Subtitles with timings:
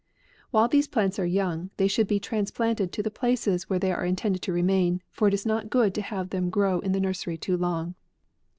[0.49, 1.87] While these plants are young, they 48 APRIL.
[1.89, 5.45] should be transplanted to the places where they are intended to remain, for it is
[5.45, 7.93] not good to have them grow in the nursery too long.